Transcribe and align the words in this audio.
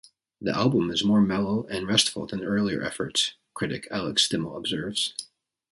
The 0.41 0.51
album 0.57 0.89
is 0.89 1.03
more 1.03 1.21
mellow 1.21 1.67
and 1.67 1.87
restful 1.87 2.25
than 2.25 2.43
earlier 2.43 2.81
efforts, 2.81 3.35
critic 3.53 3.87
Alex 3.91 4.25
Stimmel 4.27 4.57
observes. 4.57 5.13